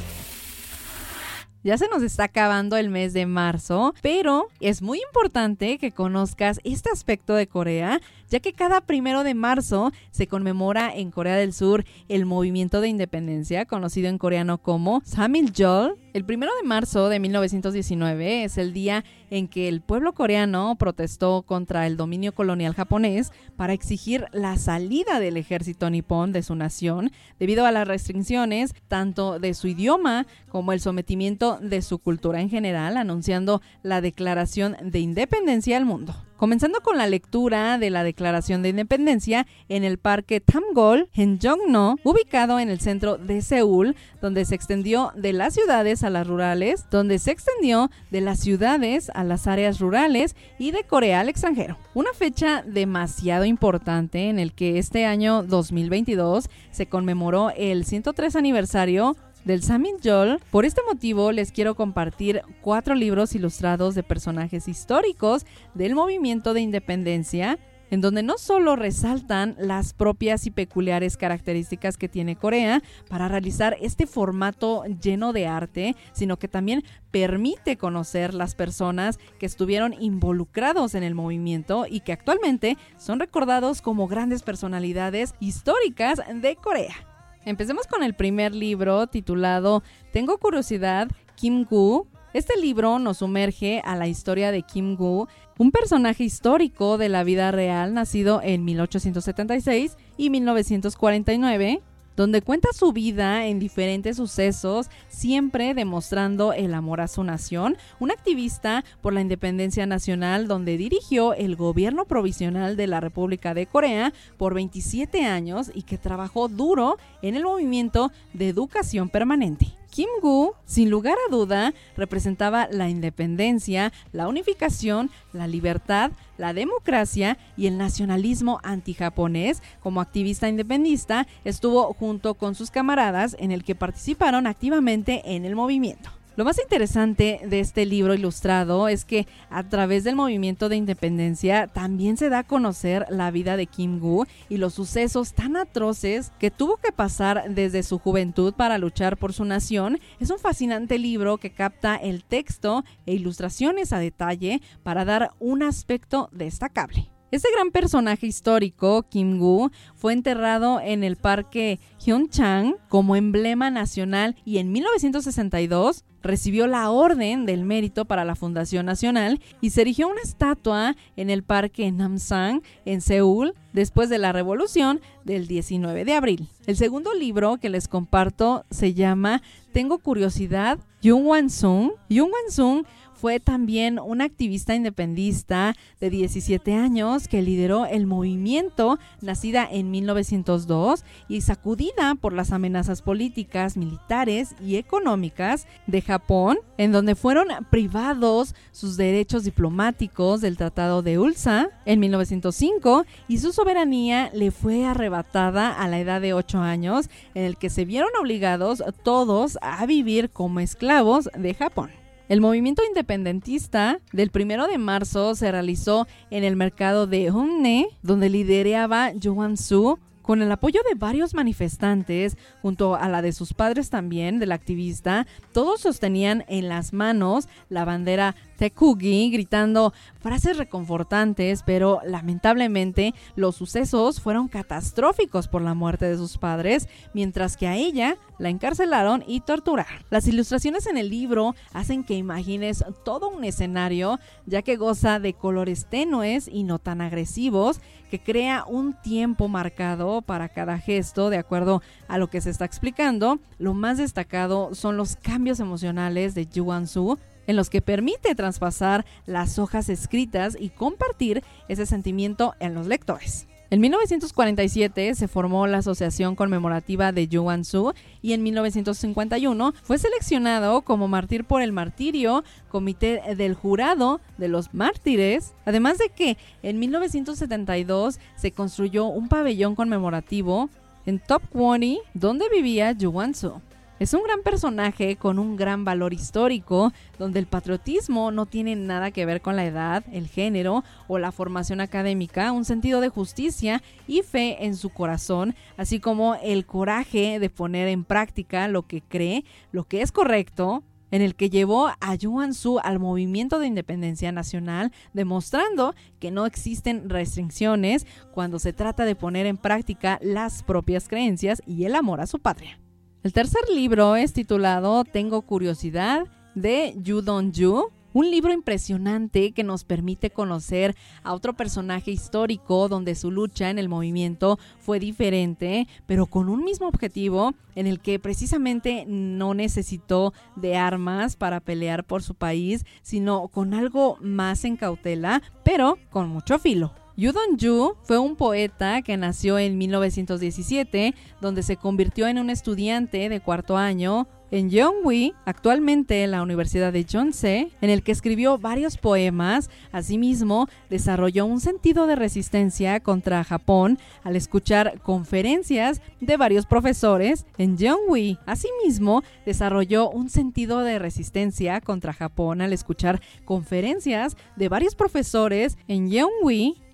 Ya 1.66 1.80
se 1.80 1.88
nos 1.88 2.04
está 2.04 2.26
acabando 2.26 2.78
el 2.78 2.92
mes 2.92 3.12
de 3.14 3.26
marzo, 3.26 3.96
pero 4.04 4.50
es 4.60 4.84
muy 4.84 5.00
importante 5.02 5.80
que 5.80 5.92
conozcas 5.92 6.60
este 6.64 6.92
aspecto 6.92 7.34
de 7.34 7.48
Corea, 7.48 8.02
ya 8.30 8.40
que 8.40 8.54
cada 8.54 8.82
primero 8.82 9.24
de 9.24 9.34
marzo 9.34 9.92
se 10.12 10.28
conmemora 10.28 10.94
en 10.96 11.12
Corea 11.12 11.36
del 11.36 11.54
Sur 11.54 11.86
el 12.10 12.26
movimiento 12.26 12.82
de 12.82 12.90
independencia, 12.90 13.66
conocido 13.66 14.10
en 14.10 14.18
coreano 14.18 14.58
como 14.58 15.02
Samil-jol. 15.06 15.98
El 16.14 16.24
primero 16.24 16.52
de 16.62 16.68
marzo 16.68 17.10
de 17.10 17.20
1919 17.20 18.46
es 18.46 18.58
el 18.58 18.72
día 18.72 19.04
en 19.30 19.48
que 19.50 19.68
el 19.68 19.82
pueblo 19.82 20.14
coreano 20.14 20.76
protestó 20.78 21.42
contra 21.42 21.88
el 21.88 21.98
dominio 21.98 22.34
colonial 22.34 22.74
japonés 22.74 23.32
para 23.58 23.74
exigir 23.74 24.26
la 24.32 24.58
salida 24.58 25.20
del 25.20 25.36
ejército 25.36 25.90
nipón 25.90 26.32
de 26.32 26.44
su 26.44 26.56
nación 26.56 27.12
debido 27.38 27.66
a 27.66 27.72
las 27.72 27.88
restricciones 27.88 28.74
tanto 28.88 29.40
de 29.40 29.54
su 29.54 29.68
idioma 29.68 30.26
como 30.50 30.72
el 30.72 30.80
sometimiento 30.80 31.60
de 31.62 31.82
su 31.82 32.00
cultura 32.00 32.40
en 32.40 32.50
general, 32.50 32.98
anunciando 32.98 33.62
la 33.84 34.02
declaración 34.02 34.78
de 34.82 35.00
independencia 35.00 35.76
al 35.76 35.86
mundo. 35.86 36.16
Comenzando 36.38 36.82
con 36.82 36.98
la 36.98 37.08
lectura 37.08 37.78
de 37.78 37.90
la 37.90 38.04
Declaración 38.04 38.62
de 38.62 38.68
Independencia 38.68 39.48
en 39.70 39.86
el 39.86 39.98
Parque 39.98 40.42
Tamgol, 40.42 41.08
en 41.14 41.40
Jongno, 41.40 41.96
ubicado 42.04 42.60
en 42.60 42.70
el 42.70 42.82
centro 42.82 43.18
de 43.18 43.42
Seúl, 43.42 43.96
donde 44.22 44.44
se 44.44 44.54
extendió 44.54 45.14
de 45.16 45.32
las 45.32 45.54
ciudades 45.54 46.04
a 46.04 46.10
las 46.10 46.28
rurales, 46.28 46.88
donde 46.92 47.20
se 47.20 47.32
extendió 47.32 47.90
de 48.12 48.20
las 48.20 48.42
ciudades 48.42 49.10
a 49.14 49.24
las 49.24 49.48
áreas 49.48 49.80
rurales 49.80 50.36
y 50.60 50.72
de 50.72 50.84
Corea 50.84 51.22
al 51.22 51.30
extranjero. 51.30 51.78
Una 51.94 52.12
fecha 52.14 52.64
demasiado 52.68 53.46
importante 53.46 54.28
en 54.28 54.38
el 54.38 54.52
que 54.52 54.78
este 54.78 55.06
año 55.06 55.42
2022 55.42 56.50
se 56.70 56.88
conmemoró 56.88 57.52
el 57.56 57.86
103 57.86 58.36
aniversario 58.36 59.16
del 59.46 59.64
Samin 59.64 59.96
Jol. 60.04 60.40
Por 60.52 60.66
este 60.66 60.82
motivo 60.86 61.32
les 61.32 61.52
quiero 61.52 61.76
compartir 61.76 62.42
cuatro 62.62 62.96
libros 62.96 63.36
ilustrados 63.36 63.96
de 63.96 64.04
personajes 64.04 64.68
históricos 64.68 65.46
del 65.74 65.96
movimiento 65.96 66.54
de 66.54 66.62
independencia 66.62 67.58
en 67.92 68.02
donde 68.02 68.24
no 68.24 68.38
solo 68.38 68.76
resaltan 68.76 69.56
las 69.60 69.94
propias 69.94 70.46
y 70.48 70.52
peculiares 70.52 71.18
características 71.18 71.98
que 71.98 72.10
tiene 72.10 72.36
Corea 72.36 72.82
para 73.10 73.28
realizar 73.28 73.78
este 73.80 74.08
formato 74.08 74.84
lleno 75.02 75.34
de 75.34 75.48
arte, 75.48 75.96
sino 76.12 76.38
que 76.38 76.48
también 76.48 76.84
permite 77.12 77.78
conocer 77.78 78.34
las 78.34 78.56
personas 78.56 79.20
que 79.40 79.46
estuvieron 79.46 79.94
involucrados 79.94 80.96
en 80.96 81.04
el 81.04 81.16
movimiento 81.16 81.86
y 81.90 82.02
que 82.02 82.14
actualmente 82.14 82.78
son 82.98 83.20
recordados 83.20 83.82
como 83.82 84.08
grandes 84.08 84.44
personalidades 84.44 85.36
históricas 85.40 86.22
de 86.34 86.56
Corea. 86.56 87.15
Empecemos 87.46 87.86
con 87.86 88.04
el 88.04 88.16
primer 88.16 88.56
libro 88.56 89.06
titulado 89.08 89.84
Tengo 90.12 90.40
curiosidad, 90.40 91.08
Kim 91.36 91.64
Gu. 91.64 92.08
Este 92.34 92.60
libro 92.60 92.98
nos 93.00 93.18
sumerge 93.20 93.82
a 93.86 93.96
la 93.96 94.08
historia 94.08 94.52
de 94.52 94.64
Kim 94.64 94.96
Gu, 94.96 95.28
un 95.58 95.72
personaje 95.72 96.24
histórico 96.24 96.98
de 96.98 97.08
la 97.08 97.24
vida 97.24 97.52
real 97.52 97.94
nacido 97.94 98.42
en 98.44 98.66
1876 98.66 99.96
y 100.18 100.30
1949 100.32 101.82
donde 102.16 102.42
cuenta 102.42 102.70
su 102.74 102.94
vida 102.94 103.46
en 103.46 103.60
diferentes 103.60 104.18
sucesos, 104.18 104.90
siempre 105.08 105.74
demostrando 105.74 106.54
el 106.54 106.74
amor 106.74 107.02
a 107.02 107.08
su 107.08 107.24
nación, 107.24 107.78
un 108.00 108.12
activista 108.12 108.84
por 109.02 109.14
la 109.14 109.22
independencia 109.22 109.86
nacional 109.86 110.48
donde 110.48 110.78
dirigió 110.78 111.34
el 111.34 111.56
gobierno 111.56 112.06
provisional 112.06 112.78
de 112.78 112.88
la 112.88 113.00
República 113.00 113.54
de 113.54 113.68
Corea 113.68 114.14
por 114.38 114.54
27 114.54 115.26
años 115.26 115.72
y 115.74 115.84
que 115.84 115.98
trabajó 115.98 116.48
duro 116.48 116.98
en 117.22 117.36
el 117.36 117.44
movimiento 117.44 118.12
de 118.34 118.50
educación 118.50 119.10
permanente. 119.10 119.68
Kim 119.96 120.10
Gu, 120.22 120.52
sin 120.66 120.90
lugar 120.90 121.16
a 121.26 121.32
duda, 121.32 121.74
representaba 121.96 122.68
la 122.70 122.90
independencia, 122.90 123.94
la 124.12 124.28
unificación, 124.28 125.10
la 125.32 125.48
libertad, 125.48 126.12
la 126.38 126.52
democracia 126.52 127.38
y 127.56 127.68
el 127.68 127.78
nacionalismo 127.78 128.60
antijaponés. 128.62 129.64
Como 129.80 130.02
activista 130.02 130.50
independista, 130.50 131.28
estuvo 131.46 131.94
junto 131.94 132.34
con 132.34 132.56
sus 132.56 132.72
camaradas 132.72 133.38
en 133.40 133.54
el 133.54 133.64
que 133.64 133.74
participaron 133.74 134.48
activamente 134.48 135.22
en 135.34 135.46
el 135.46 135.56
movimiento. 135.56 136.10
Lo 136.36 136.44
más 136.44 136.60
interesante 136.60 137.40
de 137.48 137.62
este 137.62 137.86
libro 137.86 138.14
ilustrado 138.14 138.90
es 138.90 139.06
que 139.06 139.26
a 139.50 139.64
través 139.70 140.04
del 140.04 140.18
movimiento 140.18 140.68
de 140.68 140.76
independencia 140.76 141.68
también 141.68 142.18
se 142.18 142.28
da 142.28 142.40
a 142.40 142.44
conocer 142.44 143.06
la 143.10 143.32
vida 143.32 143.56
de 143.56 143.68
Kim 143.68 144.00
Gu 144.00 144.26
y 144.50 144.58
los 144.58 144.74
sucesos 144.74 145.34
tan 145.34 145.56
atroces 145.56 146.34
que 146.38 146.52
tuvo 146.52 146.76
que 146.76 146.92
pasar 146.92 147.46
desde 147.50 147.84
su 147.84 148.00
juventud 148.00 148.54
para 148.54 148.78
luchar 148.78 149.16
por 149.16 149.32
su 149.32 149.46
nación. 149.46 150.00
Es 150.20 150.30
un 150.30 150.38
fascinante 150.40 151.00
libro 151.00 151.38
que 151.38 151.52
capta 151.52 151.96
el 151.96 152.26
texto 152.26 152.84
e 153.06 153.14
ilustraciones 153.14 153.94
a 153.94 154.00
detalle 154.00 154.62
para 154.84 155.06
dar 155.06 155.32
un 155.40 155.64
aspecto 155.64 156.28
destacable. 156.34 157.15
Este 157.36 157.50
gran 157.54 157.70
personaje 157.72 158.28
histórico, 158.28 159.04
Kim 159.10 159.40
Gu, 159.40 159.70
fue 159.94 160.14
enterrado 160.14 160.80
en 160.80 161.04
el 161.04 161.18
parque 161.18 161.82
Hyunchang 162.00 162.78
como 162.88 163.18
emblema 163.18 163.70
nacional 163.70 164.38
y 164.46 164.60
en 164.60 164.72
1962 164.72 166.06
recibió 166.24 166.66
la 166.66 166.90
Orden 166.90 167.46
del 167.46 167.66
Mérito 167.66 168.06
para 168.06 168.24
la 168.24 168.38
Fundación 168.38 168.86
Nacional 168.86 169.42
y 169.60 169.72
se 169.72 169.82
erigió 169.82 170.08
una 170.08 170.22
estatua 170.22 170.96
en 171.18 171.30
el 171.30 171.44
parque 171.44 171.92
Namsang 171.92 172.62
en 172.86 173.02
Seúl 173.02 173.54
después 173.74 174.08
de 174.08 174.18
la 174.18 174.32
revolución 174.32 175.02
del 175.26 175.46
19 175.46 176.06
de 176.06 176.14
abril. 176.14 176.48
El 176.68 176.78
segundo 176.78 177.14
libro 177.14 177.58
que 177.58 177.70
les 177.70 177.90
comparto 177.90 178.64
se 178.72 178.94
llama 178.94 179.42
Tengo 179.74 179.98
curiosidad, 179.98 180.80
Yung 181.02 181.28
Wan 181.28 181.50
Sung. 181.50 181.92
Yung 182.10 182.32
Wan 182.32 182.50
Sung 182.50 182.86
fue 183.16 183.40
también 183.40 184.00
una 184.00 184.26
activista 184.26 184.76
independista 184.76 185.76
de 186.00 186.10
17 186.10 186.74
años 186.74 187.28
que 187.28 187.42
lideró 187.42 187.86
el 187.86 188.06
movimiento 188.06 189.00
nacida 189.22 189.68
en 189.70 189.92
1902 189.92 191.04
y 191.28 191.42
sacudida 191.42 192.16
por 192.16 192.34
las 192.34 192.52
amenazas 192.52 193.02
políticas, 193.02 193.78
militares 193.78 194.56
y 194.64 194.76
económicas 194.76 195.68
de 195.88 196.02
Japón, 196.02 196.58
en 196.78 196.92
donde 196.92 197.16
fueron 197.16 197.48
privados 197.70 198.56
sus 198.72 198.98
derechos 198.98 199.44
diplomáticos 199.44 200.42
del 200.42 200.58
Tratado 200.58 201.02
de 201.02 201.18
Ulsa 201.18 201.70
en 201.86 202.00
1905 202.00 203.06
y 203.28 203.40
su 203.40 203.54
soberanía 203.54 204.30
le 204.34 204.52
fue 204.52 204.86
arrebatada 204.86 205.72
a 205.72 205.88
la 205.88 206.00
edad 206.00 206.22
de 206.22 206.34
8 206.34 206.60
años, 206.60 207.10
en 207.34 207.44
el 207.44 207.58
que 207.58 207.70
se 207.70 207.86
vieron 207.86 208.10
obligados 208.20 208.84
todos 209.04 209.58
a 209.62 209.86
vivir 209.86 210.30
como 210.30 210.60
esclavos 210.60 211.30
de 211.38 211.54
Japón. 211.54 212.05
El 212.28 212.42
movimiento 212.42 212.82
independentista 212.84 214.00
del 214.12 214.32
primero 214.32 214.66
de 214.66 214.80
marzo 214.80 215.36
se 215.36 215.52
realizó 215.52 216.08
en 216.32 216.44
el 216.44 216.56
mercado 216.56 217.06
de 217.06 217.30
Humne, 217.30 217.88
donde 218.02 218.30
lideraba 218.30 219.12
Joan 219.22 219.58
Su, 219.58 220.00
con 220.26 220.42
el 220.42 220.52
apoyo 220.52 220.82
de 220.90 220.96
varios 220.96 221.36
manifestantes, 221.36 222.36
junto 222.64 222.96
a 222.96 223.08
la 223.10 223.22
de 223.22 223.32
sus 223.32 223.54
padres 223.54 223.92
también, 223.92 224.40
del 224.40 224.54
activista, 224.54 225.28
todos 225.54 225.82
sostenían 225.82 226.44
en 226.48 226.68
las 226.68 226.94
manos 226.94 227.48
la 227.70 227.86
bandera 227.86 228.36
Tekugi 228.58 229.30
gritando 229.32 229.94
frases 230.20 230.58
reconfortantes, 230.58 231.62
pero 231.64 232.00
lamentablemente 232.06 233.14
los 233.36 233.56
sucesos 233.56 234.20
fueron 234.20 234.48
catastróficos 234.48 235.48
por 235.48 235.62
la 235.62 235.74
muerte 235.74 236.06
de 236.06 236.18
sus 236.18 236.38
padres, 236.38 236.88
mientras 237.14 237.58
que 237.58 237.68
a 237.68 237.76
ella 237.76 238.18
la 238.40 238.50
encarcelaron 238.50 239.24
y 239.28 239.42
torturaron. 239.42 240.04
Las 240.10 240.28
ilustraciones 240.28 240.88
en 240.88 240.98
el 240.98 241.10
libro 241.10 241.54
hacen 241.74 242.04
que 242.04 242.16
imagines 242.16 242.84
todo 243.04 243.30
un 243.30 243.44
escenario, 243.44 244.20
ya 244.46 244.62
que 244.62 244.78
goza 244.78 245.20
de 245.20 245.34
colores 245.34 245.86
tenues 245.88 246.50
y 246.52 246.64
no 246.64 246.80
tan 246.80 247.02
agresivos, 247.02 247.80
que 248.10 248.20
crea 248.20 248.66
un 248.68 248.94
tiempo 249.02 249.48
marcado 249.48 250.22
para 250.22 250.50
cada 250.50 250.78
gesto 250.78 251.30
de 251.30 251.38
acuerdo 251.38 251.82
a 252.08 252.18
lo 252.18 252.30
que 252.30 252.42
se 252.42 252.50
está 252.50 252.66
explicando. 252.66 253.40
Lo 253.58 253.74
más 253.74 253.98
destacado 253.98 254.76
son 254.76 254.98
los 254.98 255.16
cambios 255.16 255.60
emocionales 255.60 256.36
de 256.36 256.48
Yuan 256.48 256.88
Su 256.88 257.18
en 257.48 257.56
los 257.56 257.70
que 257.70 257.82
permite 257.82 258.36
traspasar 258.36 259.06
las 259.26 259.60
hojas 259.60 259.90
escritas 259.90 260.58
y 260.60 260.70
compartir 260.70 261.44
ese 261.68 261.86
sentimiento 261.86 262.56
en 262.60 262.74
los 262.74 262.88
lectores. 262.88 263.48
En 263.76 263.82
1947 263.82 265.16
se 265.16 265.28
formó 265.28 265.68
la 265.68 265.80
Asociación 265.80 266.38
Conmemorativa 266.38 267.12
de 267.12 267.28
Yuan 267.28 267.66
Su 267.66 267.94
y 268.22 268.32
en 268.32 268.42
1951 268.42 269.74
fue 269.84 269.98
seleccionado 269.98 270.84
como 270.84 271.10
mártir 271.10 271.44
por 271.44 271.62
el 271.62 271.74
martirio, 271.74 272.46
comité 272.70 273.22
del 273.36 273.54
jurado 273.54 274.22
de 274.38 274.48
los 274.48 274.74
mártires, 274.74 275.54
además 275.66 275.98
de 275.98 276.08
que 276.08 276.38
en 276.64 276.80
1972 276.80 278.18
se 278.38 278.52
construyó 278.52 279.08
un 279.08 279.28
pabellón 279.28 279.76
conmemorativo 279.76 280.70
en 281.06 281.20
Top 281.20 281.42
20 281.54 281.98
donde 282.14 282.48
vivía 282.48 282.94
Yuan 282.94 283.36
Su. 283.36 283.60
Es 283.98 284.14
un 284.14 284.24
gran 284.24 284.44
personaje 284.44 285.16
con 285.16 285.40
un 285.40 285.56
gran 285.56 285.86
valor 285.86 286.14
histórico, 286.14 286.92
donde 287.18 287.40
el 287.40 287.46
patriotismo 287.46 288.30
no 288.30 288.46
tiene 288.46 288.76
nada 288.76 289.12
que 289.12 289.26
ver 289.26 289.40
con 289.40 289.56
la 289.56 289.64
edad, 289.64 290.04
el 290.12 290.28
género 290.28 290.84
o 291.08 291.18
la 291.18 291.32
formación 291.32 291.80
académica, 291.80 292.52
un 292.52 292.66
sentido 292.66 293.00
de 293.00 293.08
justicia 293.08 293.82
y 294.06 294.22
fe 294.24 294.66
en 294.66 294.76
su 294.76 294.90
corazón, 294.90 295.56
así 295.78 296.02
como 296.02 296.36
el 296.44 296.66
coraje 296.66 297.40
de 297.40 297.50
poner 297.50 297.88
en 297.88 298.04
práctica 298.04 298.68
lo 298.68 298.86
que 298.86 299.02
cree, 299.02 299.46
lo 299.72 299.86
que 299.86 300.02
es 300.02 300.12
correcto, 300.12 300.84
en 301.12 301.22
el 301.22 301.36
que 301.36 301.50
llevó 301.50 301.88
a 301.88 302.16
Yuan 302.16 302.54
Su 302.54 302.80
al 302.80 303.00
movimiento 303.00 303.60
de 303.60 303.68
independencia 303.68 304.34
nacional, 304.34 304.92
demostrando 305.14 305.96
que 306.20 306.32
no 306.32 306.46
existen 306.46 307.10
restricciones 307.10 308.06
cuando 308.34 308.60
se 308.60 308.74
trata 308.74 309.06
de 309.06 309.16
poner 309.16 309.46
en 309.46 309.56
práctica 309.56 310.20
las 310.22 310.64
propias 310.64 311.08
creencias 311.08 311.62
y 311.66 311.86
el 311.86 311.96
amor 311.96 312.20
a 312.20 312.28
su 312.28 312.40
patria. 312.40 312.78
El 313.26 313.34
tercer 313.34 313.62
libro 313.74 314.16
es 314.16 314.34
titulado 314.34 315.04
Tengo 315.04 315.42
curiosidad 315.42 316.28
de 316.54 316.94
Yu 317.02 317.24
Dong-ju, 317.24 317.90
un 318.14 318.30
libro 318.30 318.54
impresionante 318.54 319.52
que 319.52 319.64
nos 319.64 319.84
permite 319.84 320.30
conocer 320.30 320.96
a 321.24 321.34
otro 321.34 321.54
personaje 321.54 322.12
histórico 322.12 322.88
donde 322.88 323.16
su 323.16 323.32
lucha 323.32 323.72
en 323.72 323.80
el 323.80 323.90
movimiento 323.90 324.60
fue 324.80 325.00
diferente, 325.00 325.88
pero 326.06 326.28
con 326.28 326.50
un 326.50 326.64
mismo 326.64 326.88
objetivo 326.88 327.56
en 327.74 327.88
el 327.88 328.00
que 328.00 328.20
precisamente 328.20 329.06
no 329.08 329.56
necesitó 329.56 330.32
de 330.56 330.78
armas 330.78 331.36
para 331.36 331.62
pelear 331.62 332.04
por 332.04 332.22
su 332.22 332.36
país, 332.36 332.86
sino 333.02 333.48
con 333.48 333.74
algo 333.74 334.20
más 334.22 334.66
en 334.66 334.78
cautela, 334.78 335.42
pero 335.64 335.98
con 336.12 336.30
mucho 336.30 336.60
filo. 336.60 336.94
Yu 337.18 337.32
Dong-ju 337.32 337.96
fue 338.04 338.18
un 338.18 338.36
poeta 338.36 339.02
que 339.02 339.16
nació 339.16 339.58
en 339.58 339.78
1917, 339.78 341.16
donde 341.40 341.64
se 341.64 341.78
convirtió 341.78 342.28
en 342.28 342.40
un 342.40 342.50
estudiante 342.50 343.30
de 343.30 343.40
cuarto 343.40 343.78
año 343.78 344.28
en 344.52 344.70
Yeongwi, 344.70 345.34
actualmente 345.46 346.24
en 346.24 346.32
la 346.32 346.42
Universidad 346.42 346.92
de 346.92 347.06
Yonsei, 347.06 347.72
en 347.80 347.90
el 347.90 348.04
que 348.04 348.12
escribió 348.12 348.58
varios 348.58 348.98
poemas. 348.98 349.70
Asimismo, 349.94 350.68
desarrolló 350.90 351.46
un 351.46 351.62
sentido 351.62 352.06
de 352.06 352.18
resistencia 352.18 353.00
contra 353.00 353.46
Japón 353.46 353.98
al 354.24 354.36
escuchar 354.36 355.02
conferencias 355.02 356.02
de 356.20 356.36
varios 356.36 356.66
profesores 356.66 357.46
en 357.58 357.78
Yeongwi. 357.78 358.40
Asimismo, 358.46 359.24
desarrolló 359.46 360.10
un 360.10 360.30
sentido 360.30 360.80
de 360.80 361.00
resistencia 361.00 361.80
contra 361.80 362.12
Japón 362.12 362.62
al 362.62 362.74
escuchar 362.74 363.22
conferencias 363.46 364.36
de 364.58 364.68
varios 364.68 364.96
profesores 364.96 365.78
en 365.88 366.10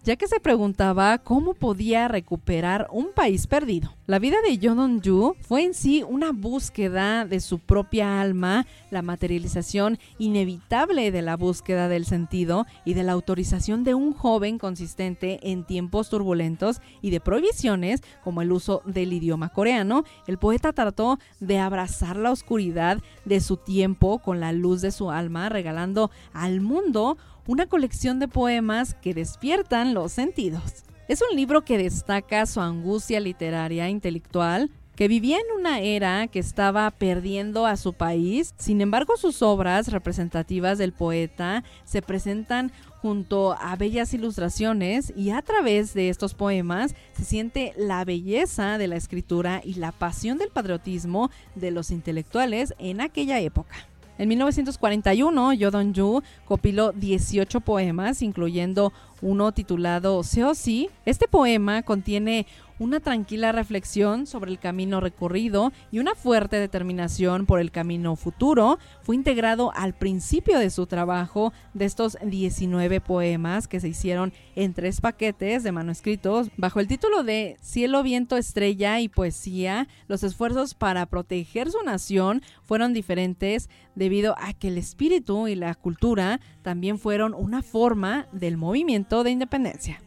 ya 0.04 0.16
que 0.16 0.28
se 0.28 0.40
preguntaba 0.40 1.20
cómo 1.20 1.54
podía 1.54 2.08
recuperar 2.08 2.88
un 2.92 3.12
país 3.14 3.46
perdido. 3.46 3.94
La 4.08 4.20
vida 4.20 4.38
de 4.42 4.58
Dong 4.58 5.02
Yu 5.02 5.36
fue 5.42 5.64
en 5.64 5.74
sí 5.74 6.04
una 6.08 6.32
búsqueda 6.32 7.26
de 7.26 7.40
su 7.40 7.60
propia 7.60 8.20
alma, 8.20 8.66
la 8.90 9.02
materialización 9.04 10.00
inevitable 10.18 11.12
de 11.12 11.22
la 11.22 11.38
búsqueda 11.38 11.88
del 11.88 12.06
sentido 12.06 12.66
y 12.84 12.96
de 12.96 13.04
la 13.04 13.12
autorización 13.12 13.84
de 13.84 13.94
un 13.94 14.14
joven 14.14 14.58
consistente 14.58 15.40
en 15.44 15.66
tiempos 15.66 16.10
turbulentos 16.10 16.82
y 17.02 17.12
de 17.12 17.20
prohibiciones 17.20 18.02
como 18.24 18.42
el 18.42 18.52
uso 18.52 18.82
del 18.86 19.14
idioma 19.14 19.50
coreano. 19.50 20.04
El 20.28 20.40
poeta 20.40 20.74
trató 20.74 21.20
de 21.40 21.60
abrazar 21.60 22.18
la 22.18 22.32
oscuridad 22.32 23.00
de 23.26 23.40
su 23.40 23.58
tiempo 23.58 24.20
con 24.20 24.40
la 24.40 24.52
luz 24.52 24.82
de 24.82 24.92
su 24.92 25.12
alma, 25.12 25.50
regalando 25.50 26.10
al 26.34 26.60
mundo 26.60 27.18
una 27.52 27.68
colección 27.68 28.20
de 28.20 28.30
poemas 28.30 28.94
que 28.94 29.14
despiertan 29.14 29.94
los 29.94 30.14
sentidos. 30.14 30.86
Es 31.10 31.22
un 31.22 31.36
libro 31.36 31.66
que 31.66 31.78
destaca 31.78 32.46
su 32.46 32.62
angustia 32.62 33.20
literaria 33.20 33.88
e 33.88 33.90
intelectual, 33.90 34.72
que 34.96 35.10
vivía 35.10 35.36
en 35.36 35.60
una 35.60 35.82
era 35.82 36.28
que 36.28 36.40
estaba 36.40 36.90
perdiendo 36.92 37.66
a 37.66 37.76
su 37.76 37.92
país. 37.92 38.54
Sin 38.58 38.80
embargo, 38.80 39.18
sus 39.18 39.42
obras 39.42 39.90
representativas 39.90 40.78
del 40.78 40.94
poeta 40.94 41.66
se 41.84 42.02
presentan 42.02 42.72
junto 43.02 43.52
a 43.60 43.76
bellas 43.76 44.14
ilustraciones 44.14 45.12
y 45.18 45.32
a 45.32 45.42
través 45.42 45.94
de 45.94 46.08
estos 46.08 46.36
poemas 46.36 46.96
se 47.12 47.26
siente 47.26 47.74
la 47.76 48.06
belleza 48.06 48.78
de 48.78 48.88
la 48.88 48.96
escritura 48.96 49.60
y 49.62 49.74
la 49.74 49.92
pasión 49.92 50.38
del 50.38 50.52
patriotismo 50.52 51.30
de 51.56 51.72
los 51.72 51.92
intelectuales 51.92 52.74
en 52.80 53.02
aquella 53.02 53.42
época. 53.42 53.91
En 54.22 54.30
1941, 54.30 55.54
Yo 55.54 55.72
Dong-ju 55.72 56.22
copiló 56.46 56.92
18 56.92 57.60
poemas, 57.62 58.22
incluyendo 58.22 58.94
uno 59.20 59.52
titulado 59.52 60.22
Seosi. 60.22 60.92
Este 61.08 61.28
poema 61.28 61.82
contiene 61.82 62.46
una 62.82 63.00
tranquila 63.00 63.52
reflexión 63.52 64.26
sobre 64.26 64.50
el 64.50 64.58
camino 64.58 65.00
recorrido 65.02 65.72
y 65.92 66.00
una 66.00 66.16
fuerte 66.16 66.56
determinación 66.56 67.46
por 67.46 67.60
el 67.60 67.70
camino 67.70 68.16
futuro, 68.16 68.80
fue 69.04 69.16
integrado 69.16 69.72
al 69.76 69.94
principio 69.94 70.58
de 70.58 70.72
su 70.72 70.88
trabajo 70.88 71.54
de 71.76 71.86
estos 71.86 72.18
19 72.24 73.00
poemas 73.00 73.68
que 73.68 73.80
se 73.80 73.88
hicieron 73.88 74.34
en 74.56 74.74
tres 74.74 75.00
paquetes 75.00 75.62
de 75.62 75.72
manuscritos 75.72 76.50
bajo 76.58 76.80
el 76.80 76.88
título 76.88 77.24
de 77.24 77.56
Cielo, 77.62 78.02
viento, 78.02 78.36
estrella 78.36 79.00
y 79.00 79.10
poesía. 79.10 79.88
Los 80.08 80.24
esfuerzos 80.24 80.74
para 80.74 81.06
proteger 81.06 81.70
su 81.70 81.84
nación 81.84 82.42
fueron 82.64 82.94
diferentes 82.94 83.70
debido 83.94 84.34
a 84.40 84.54
que 84.54 84.70
el 84.70 84.80
espíritu 84.80 85.48
y 85.48 85.54
la 85.54 85.76
cultura 85.76 86.40
también 86.64 86.98
fueron 86.98 87.36
una 87.36 87.62
forma 87.62 88.26
del 88.32 88.58
movimiento 88.58 89.24
de 89.24 89.30
independencia. 89.30 90.02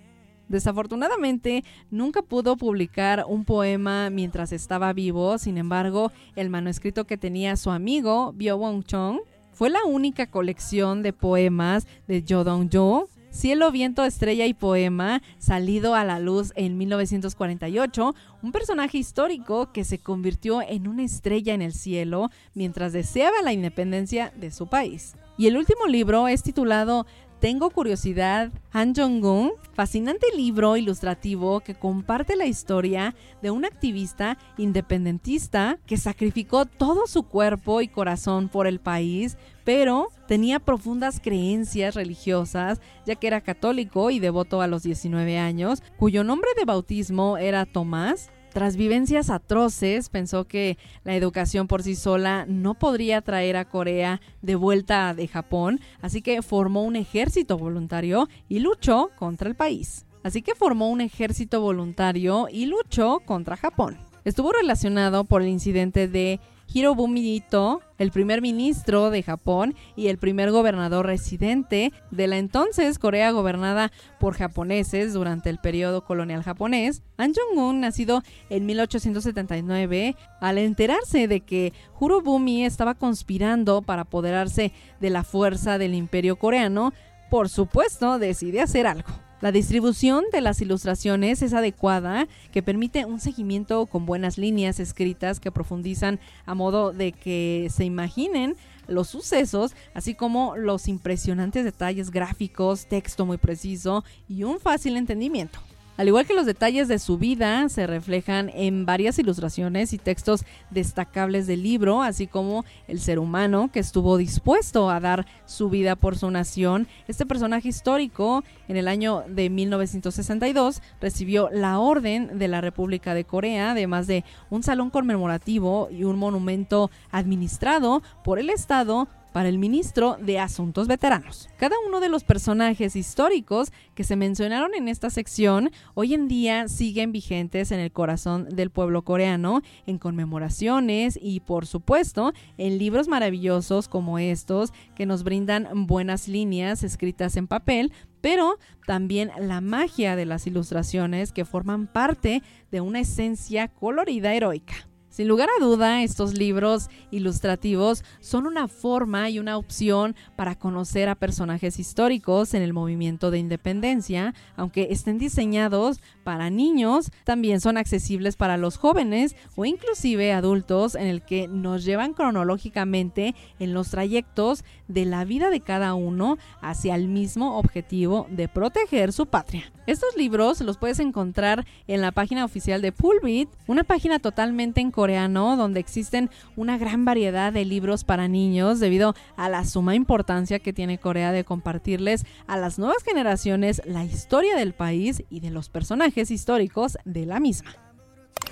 Desafortunadamente, 0.54 1.64
nunca 1.90 2.22
pudo 2.22 2.56
publicar 2.56 3.24
un 3.26 3.44
poema 3.44 4.08
mientras 4.08 4.52
estaba 4.52 4.92
vivo, 4.92 5.36
sin 5.36 5.58
embargo, 5.58 6.12
el 6.36 6.48
manuscrito 6.48 7.08
que 7.08 7.16
tenía 7.16 7.56
su 7.56 7.72
amigo 7.72 8.32
Bio 8.32 8.56
Wong 8.56 8.84
Chong 8.84 9.18
fue 9.52 9.68
la 9.68 9.84
única 9.84 10.30
colección 10.30 11.02
de 11.02 11.12
poemas 11.12 11.88
de 12.06 12.22
Dong 12.22 12.70
Jo 12.72 13.08
Cielo, 13.34 13.72
Viento, 13.72 14.04
Estrella 14.04 14.46
y 14.46 14.54
Poema, 14.54 15.20
salido 15.38 15.96
a 15.96 16.04
la 16.04 16.20
luz 16.20 16.52
en 16.54 16.78
1948, 16.78 18.14
un 18.42 18.52
personaje 18.52 18.96
histórico 18.96 19.72
que 19.72 19.82
se 19.82 19.98
convirtió 19.98 20.62
en 20.62 20.86
una 20.86 21.02
estrella 21.02 21.52
en 21.52 21.60
el 21.60 21.72
cielo 21.74 22.30
mientras 22.54 22.92
deseaba 22.92 23.42
la 23.42 23.52
independencia 23.52 24.32
de 24.36 24.52
su 24.52 24.68
país. 24.68 25.16
Y 25.36 25.48
el 25.48 25.56
último 25.56 25.86
libro 25.88 26.28
es 26.28 26.44
titulado 26.44 27.06
tengo 27.44 27.68
curiosidad, 27.68 28.50
Han 28.72 28.94
Jong-un, 28.94 29.52
fascinante 29.74 30.28
libro 30.34 30.78
ilustrativo 30.78 31.60
que 31.60 31.74
comparte 31.74 32.36
la 32.36 32.46
historia 32.46 33.14
de 33.42 33.50
un 33.50 33.66
activista 33.66 34.38
independentista 34.56 35.78
que 35.84 35.98
sacrificó 35.98 36.64
todo 36.64 37.06
su 37.06 37.24
cuerpo 37.24 37.82
y 37.82 37.88
corazón 37.88 38.48
por 38.48 38.66
el 38.66 38.80
país, 38.80 39.36
pero 39.62 40.08
tenía 40.26 40.58
profundas 40.58 41.20
creencias 41.20 41.94
religiosas, 41.94 42.80
ya 43.04 43.14
que 43.14 43.26
era 43.26 43.42
católico 43.42 44.10
y 44.10 44.20
devoto 44.20 44.62
a 44.62 44.66
los 44.66 44.82
19 44.82 45.36
años, 45.38 45.82
cuyo 45.98 46.24
nombre 46.24 46.48
de 46.56 46.64
bautismo 46.64 47.36
era 47.36 47.66
Tomás, 47.66 48.30
tras 48.54 48.76
vivencias 48.76 49.30
atroces, 49.30 50.08
pensó 50.08 50.44
que 50.44 50.78
la 51.02 51.16
educación 51.16 51.66
por 51.66 51.82
sí 51.82 51.96
sola 51.96 52.46
no 52.48 52.74
podría 52.74 53.20
traer 53.20 53.56
a 53.56 53.64
Corea 53.64 54.20
de 54.42 54.54
vuelta 54.54 55.12
de 55.12 55.26
Japón, 55.26 55.80
así 56.00 56.22
que 56.22 56.40
formó 56.40 56.84
un 56.84 56.94
ejército 56.94 57.58
voluntario 57.58 58.28
y 58.48 58.60
luchó 58.60 59.10
contra 59.18 59.48
el 59.48 59.56
país. 59.56 60.06
Así 60.22 60.40
que 60.40 60.54
formó 60.54 60.88
un 60.88 61.00
ejército 61.00 61.60
voluntario 61.60 62.46
y 62.48 62.66
luchó 62.66 63.20
contra 63.26 63.56
Japón. 63.56 63.98
Estuvo 64.24 64.52
relacionado 64.52 65.24
por 65.24 65.42
el 65.42 65.48
incidente 65.48 66.06
de 66.06 66.38
Hirobumi 66.72 67.36
Ito, 67.36 67.80
el 67.98 68.10
primer 68.10 68.42
ministro 68.42 69.10
de 69.10 69.22
Japón 69.22 69.74
y 69.96 70.08
el 70.08 70.18
primer 70.18 70.50
gobernador 70.50 71.06
residente 71.06 71.92
de 72.10 72.26
la 72.26 72.38
entonces 72.38 72.98
Corea 72.98 73.30
gobernada 73.30 73.92
por 74.18 74.34
japoneses 74.34 75.12
durante 75.12 75.50
el 75.50 75.58
periodo 75.58 76.04
colonial 76.04 76.42
japonés, 76.42 77.02
An 77.16 77.32
Jong-un, 77.34 77.80
nacido 77.80 78.22
en 78.50 78.66
1879, 78.66 80.16
al 80.40 80.58
enterarse 80.58 81.28
de 81.28 81.40
que 81.40 81.72
Hirobumi 82.00 82.64
estaba 82.64 82.94
conspirando 82.94 83.82
para 83.82 84.02
apoderarse 84.02 84.72
de 85.00 85.10
la 85.10 85.24
fuerza 85.24 85.78
del 85.78 85.94
imperio 85.94 86.36
coreano, 86.36 86.92
por 87.30 87.48
supuesto 87.48 88.18
decide 88.18 88.60
hacer 88.60 88.86
algo. 88.86 89.08
La 89.44 89.52
distribución 89.52 90.24
de 90.32 90.40
las 90.40 90.62
ilustraciones 90.62 91.42
es 91.42 91.52
adecuada, 91.52 92.28
que 92.50 92.62
permite 92.62 93.04
un 93.04 93.20
seguimiento 93.20 93.84
con 93.84 94.06
buenas 94.06 94.38
líneas 94.38 94.80
escritas 94.80 95.38
que 95.38 95.52
profundizan 95.52 96.18
a 96.46 96.54
modo 96.54 96.94
de 96.94 97.12
que 97.12 97.68
se 97.70 97.84
imaginen 97.84 98.56
los 98.88 99.08
sucesos, 99.08 99.76
así 99.92 100.14
como 100.14 100.56
los 100.56 100.88
impresionantes 100.88 101.62
detalles 101.62 102.10
gráficos, 102.10 102.86
texto 102.86 103.26
muy 103.26 103.36
preciso 103.36 104.02
y 104.30 104.44
un 104.44 104.60
fácil 104.60 104.96
entendimiento. 104.96 105.58
Al 105.96 106.08
igual 106.08 106.26
que 106.26 106.34
los 106.34 106.44
detalles 106.44 106.88
de 106.88 106.98
su 106.98 107.18
vida, 107.18 107.68
se 107.68 107.86
reflejan 107.86 108.50
en 108.52 108.84
varias 108.84 109.16
ilustraciones 109.20 109.92
y 109.92 109.98
textos 109.98 110.44
destacables 110.70 111.46
del 111.46 111.62
libro, 111.62 112.02
así 112.02 112.26
como 112.26 112.64
el 112.88 112.98
ser 112.98 113.20
humano 113.20 113.70
que 113.72 113.78
estuvo 113.78 114.16
dispuesto 114.16 114.90
a 114.90 114.98
dar 114.98 115.24
su 115.46 115.70
vida 115.70 115.94
por 115.94 116.18
su 116.18 116.28
nación. 116.32 116.88
Este 117.06 117.26
personaje 117.26 117.68
histórico, 117.68 118.42
en 118.66 118.76
el 118.76 118.88
año 118.88 119.22
de 119.28 119.50
1962, 119.50 120.82
recibió 121.00 121.48
la 121.52 121.78
Orden 121.78 122.40
de 122.40 122.48
la 122.48 122.60
República 122.60 123.14
de 123.14 123.24
Corea, 123.24 123.70
además 123.70 124.08
de 124.08 124.24
un 124.50 124.64
salón 124.64 124.90
conmemorativo 124.90 125.88
y 125.92 126.02
un 126.02 126.18
monumento 126.18 126.90
administrado 127.12 128.02
por 128.24 128.40
el 128.40 128.50
Estado 128.50 129.06
para 129.34 129.48
el 129.48 129.58
ministro 129.58 130.16
de 130.20 130.38
Asuntos 130.38 130.86
Veteranos. 130.86 131.48
Cada 131.56 131.74
uno 131.88 131.98
de 131.98 132.08
los 132.08 132.22
personajes 132.22 132.94
históricos 132.94 133.72
que 133.96 134.04
se 134.04 134.14
mencionaron 134.14 134.74
en 134.74 134.86
esta 134.86 135.10
sección 135.10 135.72
hoy 135.94 136.14
en 136.14 136.28
día 136.28 136.68
siguen 136.68 137.10
vigentes 137.10 137.72
en 137.72 137.80
el 137.80 137.90
corazón 137.90 138.48
del 138.48 138.70
pueblo 138.70 139.02
coreano, 139.02 139.62
en 139.88 139.98
conmemoraciones 139.98 141.18
y 141.20 141.40
por 141.40 141.66
supuesto 141.66 142.32
en 142.58 142.78
libros 142.78 143.08
maravillosos 143.08 143.88
como 143.88 144.20
estos 144.20 144.72
que 144.94 145.04
nos 145.04 145.24
brindan 145.24 145.88
buenas 145.88 146.28
líneas 146.28 146.84
escritas 146.84 147.36
en 147.36 147.48
papel 147.48 147.92
pero 148.20 148.60
también 148.86 149.32
la 149.36 149.60
magia 149.60 150.14
de 150.14 150.26
las 150.26 150.46
ilustraciones 150.46 151.32
que 151.32 151.44
forman 151.44 151.88
parte 151.88 152.44
de 152.70 152.80
una 152.80 153.00
esencia 153.00 153.66
colorida 153.66 154.32
heroica. 154.32 154.86
Sin 155.14 155.28
lugar 155.28 155.48
a 155.48 155.64
duda, 155.64 156.02
estos 156.02 156.36
libros 156.36 156.90
ilustrativos 157.12 158.02
son 158.18 158.48
una 158.48 158.66
forma 158.66 159.30
y 159.30 159.38
una 159.38 159.56
opción 159.56 160.16
para 160.34 160.56
conocer 160.56 161.08
a 161.08 161.14
personajes 161.14 161.78
históricos 161.78 162.52
en 162.52 162.62
el 162.62 162.72
movimiento 162.72 163.30
de 163.30 163.38
independencia, 163.38 164.34
aunque 164.56 164.88
estén 164.90 165.18
diseñados 165.18 166.00
para 166.24 166.50
niños, 166.50 167.12
también 167.22 167.60
son 167.60 167.76
accesibles 167.76 168.34
para 168.34 168.56
los 168.56 168.76
jóvenes 168.76 169.36
o 169.54 169.64
inclusive 169.64 170.32
adultos 170.32 170.96
en 170.96 171.06
el 171.06 171.22
que 171.22 171.46
nos 171.46 171.84
llevan 171.84 172.12
cronológicamente 172.12 173.36
en 173.60 173.72
los 173.72 173.90
trayectos 173.90 174.64
de 174.88 175.04
la 175.04 175.24
vida 175.24 175.50
de 175.50 175.60
cada 175.60 175.94
uno 175.94 176.38
hacia 176.60 176.96
el 176.96 177.06
mismo 177.06 177.56
objetivo 177.56 178.26
de 178.30 178.48
proteger 178.48 179.12
su 179.12 179.26
patria. 179.26 179.70
Estos 179.86 180.16
libros 180.16 180.60
los 180.62 180.78
puedes 180.78 180.98
encontrar 180.98 181.66
en 181.86 182.00
la 182.00 182.10
página 182.10 182.44
oficial 182.44 182.80
de 182.80 182.90
Pulbit, 182.90 183.50
una 183.66 183.84
página 183.84 184.18
totalmente 184.18 184.80
en 184.80 184.90
coreano, 185.04 185.58
donde 185.58 185.80
existen 185.80 186.30
una 186.56 186.78
gran 186.78 187.04
variedad 187.04 187.52
de 187.52 187.66
libros 187.66 188.04
para 188.04 188.26
niños 188.26 188.80
debido 188.80 189.14
a 189.36 189.50
la 189.50 189.66
suma 189.66 189.94
importancia 189.94 190.60
que 190.60 190.72
tiene 190.72 190.96
Corea 190.96 191.30
de 191.30 191.44
compartirles 191.44 192.24
a 192.46 192.56
las 192.56 192.78
nuevas 192.78 193.02
generaciones 193.02 193.82
la 193.84 194.02
historia 194.02 194.56
del 194.56 194.72
país 194.72 195.22
y 195.28 195.40
de 195.40 195.50
los 195.50 195.68
personajes 195.68 196.30
históricos 196.30 196.96
de 197.04 197.26
la 197.26 197.38
misma. 197.38 197.76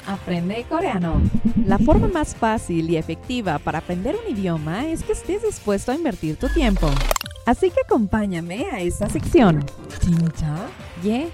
Aprende 0.07 0.67
coreano. 0.69 1.23
La 1.65 1.79
forma 1.79 2.09
más 2.09 2.35
fácil 2.35 2.91
y 2.91 2.99
efectiva 2.99 3.59
para 3.59 3.79
aprender 3.79 4.15
un 4.15 4.37
idioma 4.37 4.89
es 4.89 5.03
que 5.05 5.13
estés 5.13 5.43
dispuesto 5.43 5.91
a 5.91 5.95
invertir 5.95 6.37
tu 6.37 6.51
tiempo. 6.51 6.91
Así 7.47 7.71
que 7.71 7.81
acompáñame 7.83 8.67
a 8.71 8.81
esta 8.83 9.09
sección. 9.09 9.65
Ye 11.03 11.31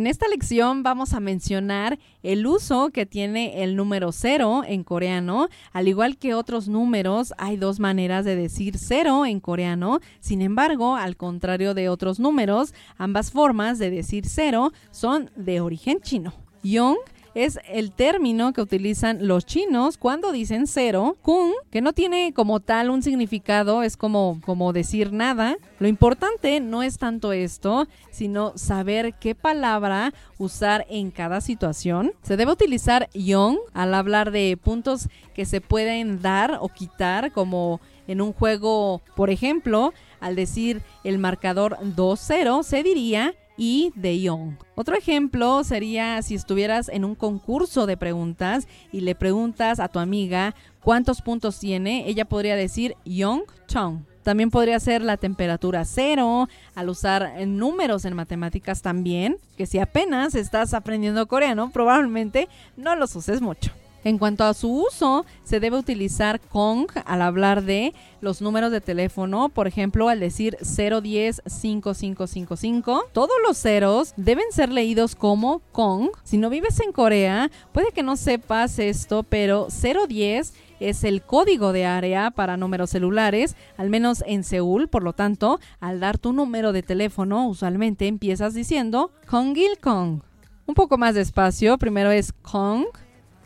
en 0.00 0.06
esta 0.06 0.28
lección 0.28 0.82
vamos 0.82 1.12
a 1.12 1.20
mencionar 1.20 1.98
el 2.22 2.46
uso 2.46 2.88
que 2.88 3.04
tiene 3.04 3.62
el 3.62 3.76
número 3.76 4.12
cero 4.12 4.62
en 4.66 4.82
coreano. 4.82 5.48
Al 5.74 5.88
igual 5.88 6.16
que 6.16 6.32
otros 6.32 6.68
números, 6.68 7.34
hay 7.36 7.58
dos 7.58 7.80
maneras 7.80 8.24
de 8.24 8.34
decir 8.34 8.78
cero 8.78 9.26
en 9.26 9.40
coreano. 9.40 10.00
Sin 10.20 10.40
embargo, 10.40 10.96
al 10.96 11.18
contrario 11.18 11.74
de 11.74 11.90
otros 11.90 12.18
números, 12.18 12.72
ambas 12.96 13.30
formas 13.30 13.78
de 13.78 13.90
decir 13.90 14.24
cero 14.26 14.72
son 14.90 15.30
de 15.36 15.60
origen 15.60 16.00
chino. 16.00 16.32
Yong 16.62 16.96
es 17.34 17.58
el 17.68 17.92
término 17.92 18.52
que 18.52 18.60
utilizan 18.60 19.26
los 19.26 19.46
chinos 19.46 19.98
cuando 19.98 20.32
dicen 20.32 20.66
cero. 20.66 21.16
Kung, 21.22 21.52
que 21.70 21.80
no 21.80 21.92
tiene 21.92 22.32
como 22.34 22.60
tal 22.60 22.90
un 22.90 23.02
significado, 23.02 23.82
es 23.82 23.96
como, 23.96 24.40
como 24.44 24.72
decir 24.72 25.12
nada. 25.12 25.56
Lo 25.78 25.88
importante 25.88 26.60
no 26.60 26.82
es 26.82 26.98
tanto 26.98 27.32
esto, 27.32 27.86
sino 28.10 28.56
saber 28.56 29.14
qué 29.14 29.34
palabra 29.34 30.12
usar 30.38 30.86
en 30.88 31.10
cada 31.10 31.40
situación. 31.40 32.12
Se 32.22 32.36
debe 32.36 32.52
utilizar 32.52 33.08
yong 33.14 33.58
al 33.72 33.94
hablar 33.94 34.30
de 34.30 34.58
puntos 34.62 35.08
que 35.34 35.44
se 35.44 35.60
pueden 35.60 36.20
dar 36.22 36.58
o 36.60 36.68
quitar, 36.68 37.32
como 37.32 37.80
en 38.06 38.20
un 38.20 38.32
juego, 38.32 39.02
por 39.14 39.30
ejemplo, 39.30 39.92
al 40.18 40.34
decir 40.34 40.82
el 41.04 41.18
marcador 41.18 41.78
2-0, 41.80 42.64
se 42.64 42.82
diría 42.82 43.34
y 43.60 43.92
de 43.94 44.18
Young. 44.18 44.54
Otro 44.74 44.96
ejemplo 44.96 45.62
sería 45.64 46.22
si 46.22 46.34
estuvieras 46.34 46.88
en 46.88 47.04
un 47.04 47.14
concurso 47.14 47.84
de 47.84 47.98
preguntas 47.98 48.66
y 48.90 49.02
le 49.02 49.14
preguntas 49.14 49.80
a 49.80 49.88
tu 49.88 49.98
amiga 49.98 50.54
cuántos 50.82 51.20
puntos 51.20 51.60
tiene, 51.60 52.08
ella 52.08 52.24
podría 52.24 52.56
decir 52.56 52.96
Young 53.04 53.42
Chong. 53.68 53.98
También 54.22 54.50
podría 54.50 54.80
ser 54.80 55.02
la 55.02 55.18
temperatura 55.18 55.84
cero, 55.84 56.48
al 56.74 56.88
usar 56.88 57.46
números 57.46 58.06
en 58.06 58.16
matemáticas 58.16 58.80
también, 58.80 59.36
que 59.58 59.66
si 59.66 59.78
apenas 59.78 60.34
estás 60.34 60.72
aprendiendo 60.72 61.28
coreano, 61.28 61.70
probablemente 61.70 62.48
no 62.78 62.96
los 62.96 63.14
uses 63.14 63.42
mucho. 63.42 63.72
En 64.02 64.18
cuanto 64.18 64.44
a 64.44 64.54
su 64.54 64.70
uso, 64.70 65.26
se 65.44 65.60
debe 65.60 65.76
utilizar 65.76 66.40
Kong 66.40 66.88
al 67.04 67.20
hablar 67.20 67.62
de 67.62 67.92
los 68.20 68.40
números 68.40 68.72
de 68.72 68.80
teléfono, 68.80 69.50
por 69.50 69.66
ejemplo, 69.66 70.08
al 70.08 70.20
decir 70.20 70.56
010 70.60 71.42
5555. 71.46 73.04
Todos 73.12 73.36
los 73.46 73.58
ceros 73.58 74.14
deben 74.16 74.50
ser 74.52 74.70
leídos 74.70 75.14
como 75.14 75.60
Kong. 75.72 76.08
Si 76.24 76.38
no 76.38 76.48
vives 76.48 76.80
en 76.80 76.92
Corea, 76.92 77.50
puede 77.72 77.92
que 77.92 78.02
no 78.02 78.16
sepas 78.16 78.78
esto, 78.78 79.22
pero 79.22 79.68
010 79.68 80.54
es 80.80 81.04
el 81.04 81.22
código 81.22 81.72
de 81.72 81.84
área 81.84 82.30
para 82.30 82.56
números 82.56 82.90
celulares, 82.90 83.54
al 83.76 83.90
menos 83.90 84.24
en 84.26 84.44
Seúl. 84.44 84.88
Por 84.88 85.02
lo 85.02 85.12
tanto, 85.12 85.60
al 85.78 86.00
dar 86.00 86.16
tu 86.16 86.32
número 86.32 86.72
de 86.72 86.82
teléfono, 86.82 87.46
usualmente 87.48 88.06
empiezas 88.06 88.54
diciendo 88.54 89.12
Kongil 89.28 89.78
Kong. 89.78 90.22
Un 90.66 90.74
poco 90.74 90.96
más 90.96 91.14
despacio, 91.14 91.78
primero 91.78 92.10
es 92.10 92.32
Kong, 92.32 92.86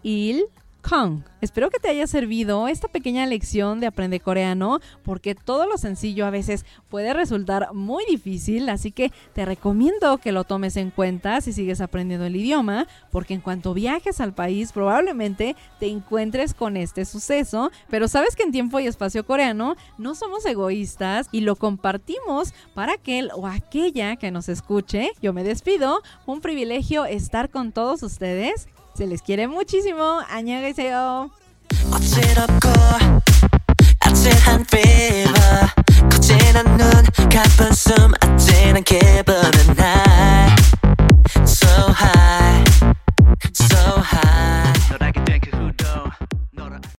Il, 0.05 0.45
Kong. 0.89 1.23
Espero 1.41 1.71
que 1.71 1.79
te 1.79 1.89
haya 1.89 2.07
servido 2.07 2.69
esta 2.69 2.89
pequeña 2.89 3.27
lección 3.27 3.81
de 3.81 3.87
aprender 3.87 4.21
coreano 4.21 4.81
porque 5.03 5.35
todo 5.35 5.67
lo 5.67 5.79
sencillo 5.79 6.27
a 6.27 6.31
veces 6.31 6.67
puede 6.91 7.15
resultar 7.15 7.73
muy 7.73 8.05
difícil, 8.05 8.69
así 8.69 8.93
que 8.93 9.11
te 9.33 9.47
recomiendo 9.47 10.19
que 10.19 10.33
lo 10.33 10.45
tomes 10.45 10.77
en 10.77 10.91
cuenta 10.91 11.41
si 11.41 11.53
sigues 11.53 11.81
aprendiendo 11.81 12.27
el 12.27 12.37
idioma 12.37 12.87
porque 13.11 13.33
en 13.33 13.41
cuanto 13.41 13.73
viajes 13.73 14.21
al 14.21 14.35
país 14.35 14.73
probablemente 14.73 15.57
te 15.81 15.87
encuentres 15.87 16.53
con 16.53 16.77
este 16.77 17.07
suceso, 17.07 17.71
pero 17.89 18.07
sabes 18.07 18.37
que 18.37 18.43
en 18.43 18.53
tiempo 18.53 18.79
y 18.79 18.87
espacio 18.87 19.25
coreano 19.25 19.77
no 19.97 20.15
somos 20.15 20.45
egoístas 20.45 21.29
y 21.33 21.41
lo 21.41 21.57
compartimos 21.57 22.53
para 22.75 22.95
aquel 22.95 23.31
o 23.35 23.47
aquella 23.47 24.17
que 24.17 24.31
nos 24.31 24.51
escuche. 24.51 25.13
Yo 25.23 25.33
me 25.33 25.45
despido, 25.45 26.03
un 26.27 26.43
privilegio 26.43 27.07
estar 27.07 27.49
con 27.49 27.73
todos 27.73 28.03
ustedes. 28.03 28.69
Se 28.96 29.08
les 29.08 29.22
quiere 29.22 29.48
muchísimo. 29.48 30.22
안녕하세요. 30.30 31.30
어지럽고 31.94 32.70
아찔한 34.02 34.62
fever 34.62 35.68
거칠한 36.12 36.78
눈 36.78 36.90
가쁜 37.30 37.72
숨 37.74 38.14
아찔한 38.22 38.84
기분 38.84 39.36